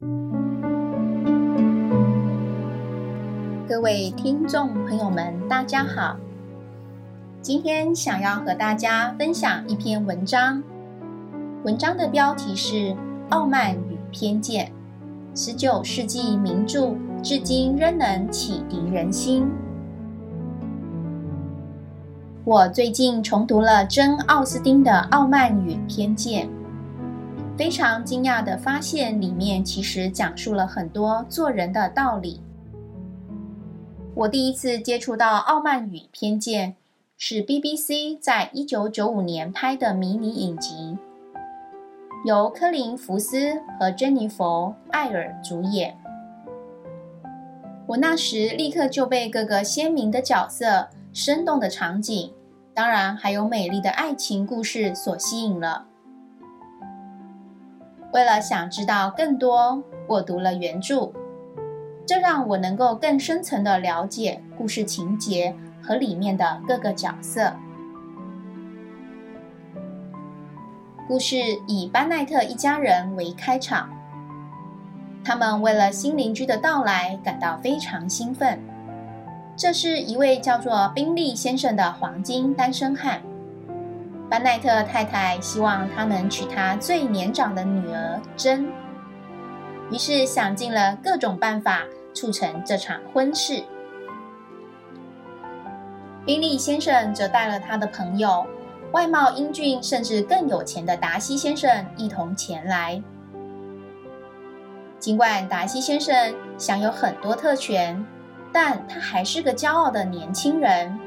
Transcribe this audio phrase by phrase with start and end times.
[0.00, 0.06] 各
[3.82, 6.16] 位听众朋友们，大家好。
[7.42, 10.62] 今天想要和大家分享一篇文章，
[11.64, 12.74] 文章的标题是
[13.30, 14.70] 《傲慢与偏见》，
[15.40, 19.50] 十九世纪名著，至今仍能启迪人心。
[22.44, 26.46] 我最近重读了真·奥斯汀的《傲慢与偏见》，
[27.58, 32.40] 非常惊讶的发现，里面其实讲述了很多做人的道理。
[34.14, 36.70] 我第一次接触到《傲慢与偏见》，
[37.16, 40.96] 是 BBC 在一九九五年拍的迷你影集，
[42.24, 45.98] 由科林·福斯和珍妮佛·艾尔主演。
[47.88, 52.32] 我那时立刻就被各个鲜明的角色、生动的场景，
[52.72, 55.86] 当然还有美丽的爱情故事所吸引了。
[58.12, 61.12] 为了想知道更多，我读了原著。
[62.06, 67.52] 这让我能够更深层的了解故事情节和里面的各个角色。
[71.06, 73.90] 故事以班奈特一家人为开场，
[75.22, 78.58] 他们为了新邻居的到来感到非常兴奋。
[79.54, 83.20] 这是一位叫做宾利先生的黄金单身汉。
[84.30, 88.70] 班奈特太太希望他能娶她最年长的女儿珍，
[89.90, 91.84] 于是想尽了各种办法。
[92.14, 93.62] 促成这场婚事。
[96.26, 98.44] 宾利先生则带了他的朋友，
[98.90, 103.00] 外貌英俊甚至更有钱的达西先生一同前来。
[104.98, 108.04] 尽管达西先生享有很多特权，
[108.52, 110.98] 但他还是个骄傲的年轻人，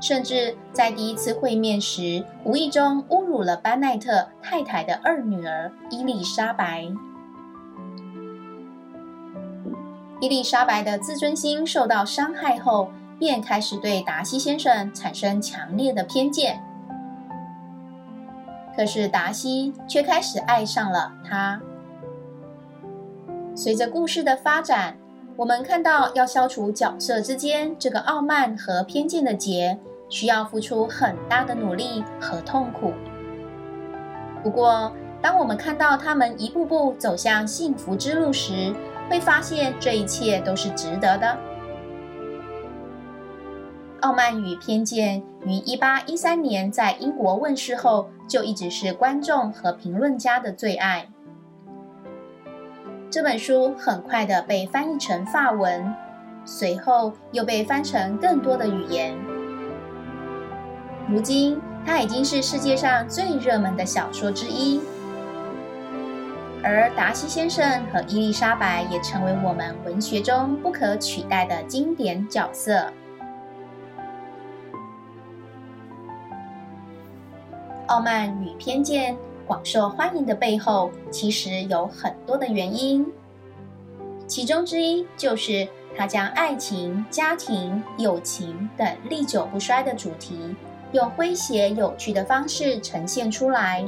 [0.00, 6.86] 甚至在第一次会面时，无意中侮辱了班奈特太太的二女儿伊丽莎白。
[10.20, 16.62] 伊丽莎白的自尊心受到伤害后，便开始对达西先生产生强烈的偏见。
[18.76, 21.60] 可是达西却开始爱上了他。
[23.54, 24.96] 随着故事的发展，
[25.36, 29.78] 我们看到要消除角色之间这个傲慢和偏见的结，
[30.10, 32.92] 需要付出很大的努力和痛苦。
[34.42, 38.74] 不过，当我们看到他们一步步走向幸福之路时，
[39.08, 41.26] 会发现这一切都是值得的。
[44.00, 51.06] 《傲慢与偏见》于一八一三年在英国问世后，就一直是观众和评论家的最爱。
[53.10, 55.94] 这本书很快的被翻译成法文，
[56.46, 59.14] 随后又被翻成更多的语言。
[61.10, 64.80] 如今，它已经是世界上最热门的小说之一。
[66.62, 72.72] 而达西先生和伊丽莎白也成为我们文学中不可取代的经典角色。
[77.86, 79.14] 《傲慢与偏见》
[79.48, 83.04] 广受欢迎的背后，其实有很多的原因。
[84.28, 85.66] 其中之一就是
[85.96, 90.54] 他将爱情、家庭、友情等历久不衰的主题，
[90.92, 93.86] 用诙谐有趣的方式呈现出来。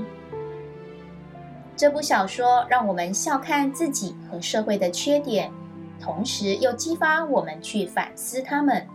[1.75, 5.51] 这部小说让我们笑看自己和社会的缺点，
[6.01, 8.87] 同时又激发我们去反思他们。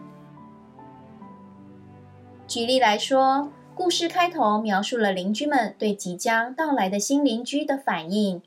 [2.47, 8.41] 举例来说，故事开头描述了邻居们对即将到来的新邻居的反应，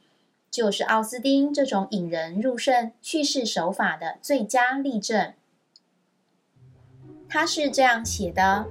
[0.50, 5.32] 就是奥斯丁这种引人入胜叙事手法的最佳例证。
[7.28, 8.66] 他是这样写的：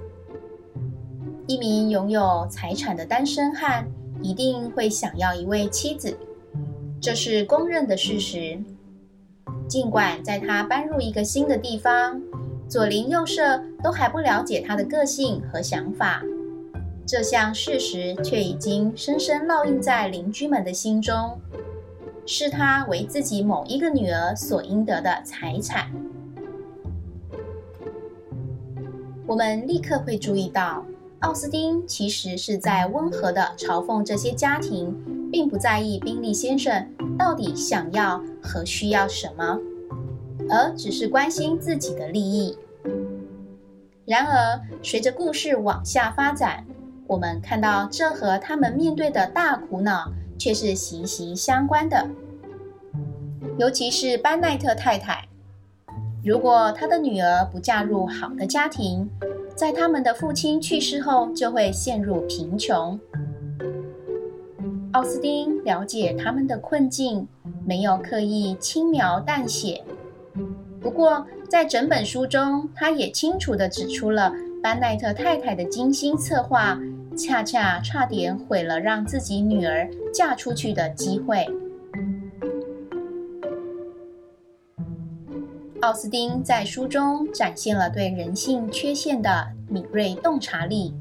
[1.46, 3.88] 一名拥有财产的单身汉。
[4.22, 6.14] 一定会想要一位妻子，
[7.00, 8.60] 这是公认的事实。
[9.66, 12.20] 尽管在他搬入一个新的地方，
[12.68, 16.22] 左邻右舍都还不了解他的个性和想法，
[17.06, 21.40] 这项事实却已经深深烙印在邻居们的心中，
[22.32, 25.90] 视他为自己某一个女儿所应得的财产。
[29.26, 30.86] 我们立刻会注意到。
[31.18, 34.96] 奥斯汀其实是在温和地嘲讽这些家庭，
[35.30, 36.88] 并不在意宾利先生
[37.18, 39.58] 到底想要和需要什么，
[40.48, 42.56] 而只是关心自己的利益。
[44.06, 46.64] 然而，随着故事往下发展，
[47.06, 52.08] 我们看到这和他们面对的大苦恼却是息息相关的。
[53.58, 55.28] 尤其是班奈特太太，
[56.24, 59.10] 如果她的女儿不嫁入好的家庭，
[59.54, 62.98] 在他们的父亲去世后，就会陷入贫穷。
[64.92, 67.28] 奥斯丁了解他们的困境，
[67.66, 69.84] 没有刻意轻描淡写。
[70.80, 74.32] 不过，在整本书中，他也清楚地指出了
[74.62, 76.80] 班奈特太太的精心策划，
[77.20, 81.46] 恰恰差点毁了让自己女儿嫁出去的机会。
[85.82, 90.94] 奥斯丁在书中展现了对人性缺陷的敏锐洞察力，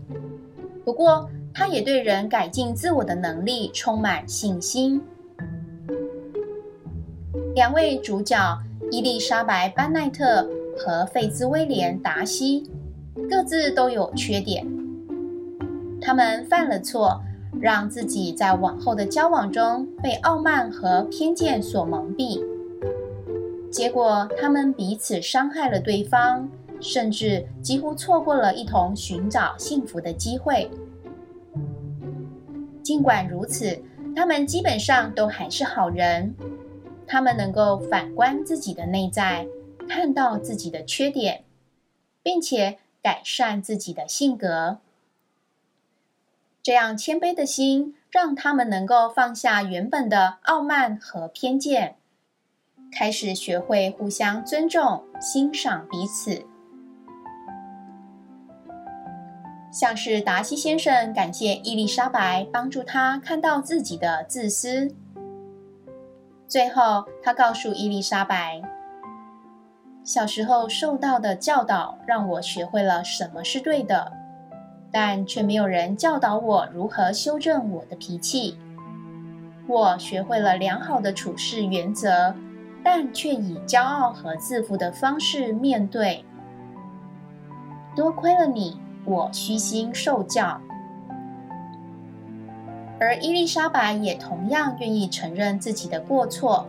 [0.84, 5.02] 不过他也对人改进自我的能力充满信心。
[7.56, 8.58] 两位主角
[8.92, 12.70] 伊丽莎白·班奈特和费兹威廉·达西
[13.30, 14.66] 各自都有缺点，
[16.10, 17.22] 他们犯了错，
[17.62, 22.44] 让自己在往后的交往中被傲慢和偏见所蒙蔽。
[23.72, 26.50] 结果，他们彼此伤害了对方，
[26.82, 30.72] 甚至几乎错过了一同寻找幸福的机会。
[32.82, 33.80] 尽管如此，
[34.16, 36.34] 他们基本上都还是好人。
[37.06, 39.46] 他们能够反观自己的内在，
[39.88, 41.44] 看到自己的缺点，
[42.24, 44.80] 并且改善自己的性格。
[46.62, 51.96] 这样谦卑的心，让他们能够放下原本的傲慢和偏见。
[52.92, 56.44] 开始学会互相尊重、欣赏彼此，
[59.72, 64.96] 像是达西先生感谢伊丽莎白帮助他看到自己的自私。
[66.48, 68.60] 最后，他告诉伊丽莎白
[70.04, 74.12] ：“小时候受到的教导让我学会了什么是对的，
[74.92, 78.58] 但却没有人教导我如何修正我的脾气。
[79.68, 82.34] 我学会了良好的处事原则。”
[82.82, 86.24] 但却以骄傲和自负的方式面对。
[87.94, 90.60] 多亏了你，我虚心受教。
[93.02, 96.66] 而伊丽莎白也同样愿意承认自己的过错。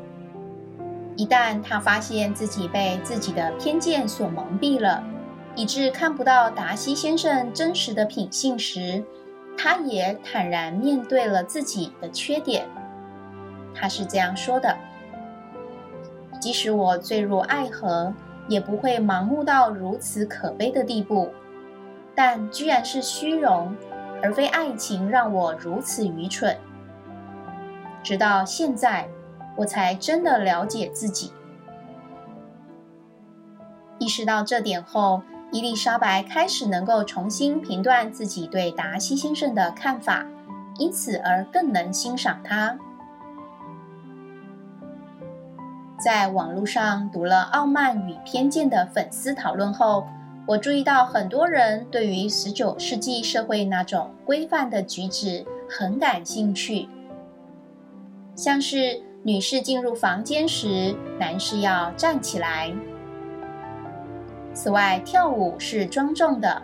[1.16, 5.04] 一旦她发现自己被自己的偏见所蒙蔽了，
[5.56, 9.04] 以致看不到达西先生真实的品性时，
[9.56, 12.66] 他也坦然面对了自己的缺点。
[13.74, 14.76] 他是这样说的。
[16.40, 18.14] 即使我坠入爱河，
[18.48, 21.30] 也不会盲目到如此可悲的地步。
[22.14, 23.74] 但居然是虚荣，
[24.22, 26.56] 而非爱情，让我如此愚蠢。
[28.02, 29.08] 直到现在，
[29.56, 31.32] 我才真的了解自己。
[33.98, 40.24] 意识到这点后，伊丽莎白开始能够重新评断自己对达西先生的看法，
[40.78, 42.78] 因此而更能欣赏他。
[45.98, 50.06] 在网络上读了《傲慢与偏见》的粉丝讨论后，
[50.46, 56.88] 我注意到很多人对于十九世纪社会那种规范的举止很感兴趣，
[58.36, 62.72] 像是女士进入房间时，男士要站起来。
[64.52, 66.62] 此外，跳舞是庄重的，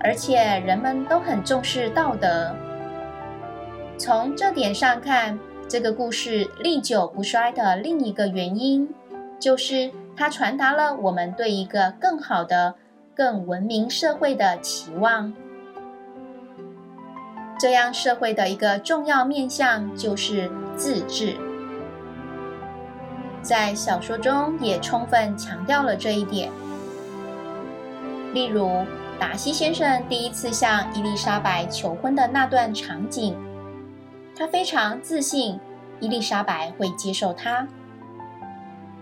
[0.00, 2.54] 而且人们都很重视道德。
[3.96, 5.38] 从这点上看。
[5.68, 8.86] 这个故事历久不衰的另一个原因，
[9.40, 12.74] 就是它传达了我们对一个更好的、
[13.14, 15.32] 更文明社会的期望。
[17.58, 21.38] 这样社会的一个重要面向就是自治。
[23.40, 26.52] 在小说中也充分强调了这一点。
[28.32, 28.84] 例如，
[29.18, 33.36] 达西先生第一次向伊丽莎白求婚的那段场景。
[34.34, 35.60] 他非常自信，
[36.00, 37.68] 伊丽莎白会接受他，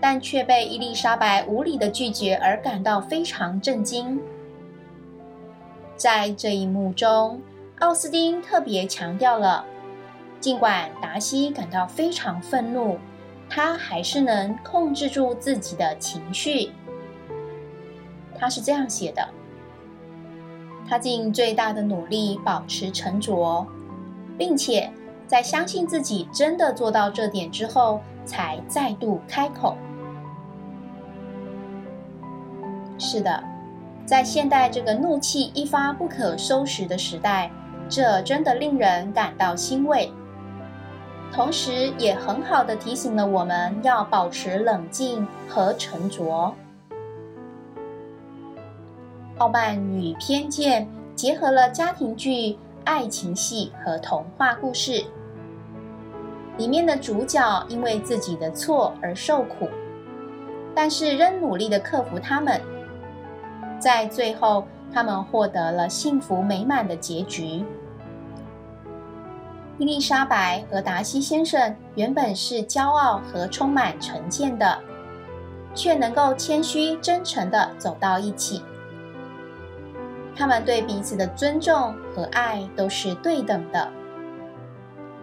[0.01, 4.19] 但却被伊丽莎白无理的拒绝而感到非常震惊。
[5.95, 7.41] 在这一幕中，
[7.79, 9.63] 奥斯丁特别强调了，
[10.41, 12.99] 尽管达西感到非常愤怒，
[13.49, 16.71] 他还是能控制住自己的情绪。
[18.41, 19.25] 他是这样写的：
[20.89, 23.65] 他尽最大的努力保持沉着，
[24.37, 24.91] 并且。
[25.27, 29.77] 在相信自己真的做到这点之后，才再度开口。
[32.99, 33.41] 是的，
[34.05, 37.49] 在现代这个怒气一发不可收拾的时代，
[37.87, 40.11] 这真的令人感到欣慰。
[41.31, 46.53] 同时，也很好的提醒了我们要保持冷静和沉着。
[49.41, 55.03] 傲慢与偏见结合了家庭剧、爱情戏和童话故事。
[56.57, 59.67] 里面的主角因为自己的错而受苦，
[60.75, 62.61] 但是仍努力的克服他们，
[63.79, 67.65] 在最后，他们获得了幸福美满的结局。
[69.79, 74.77] 伊丽莎白和达西先生原本是骄傲和充满成见的，
[75.73, 78.61] 却能够谦虚真诚的走到一起。
[80.35, 83.87] 他们对彼此的尊重和爱都是对等的，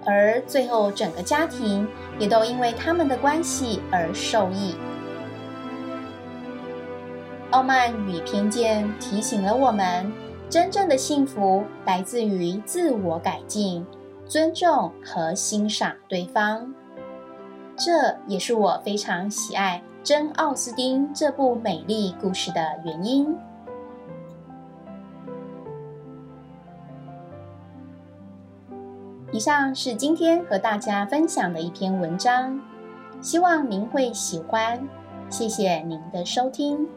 [0.06, 1.88] 而最后整个家庭
[2.18, 4.76] 也都因为他们的关系而受益。
[7.50, 10.12] 傲慢与偏见提醒了我们，
[10.50, 13.86] 真正的幸福来自于自我改进。
[14.26, 16.74] 尊重和欣赏对方，
[17.74, 23.34] 这也是我非常喜爱《真奥斯丁》这部美丽故事的原因。
[29.38, 32.60] 以上是今天和大家分享的一篇文章，
[33.20, 34.84] 希望您会喜欢。
[35.30, 36.88] 谢谢您的收听。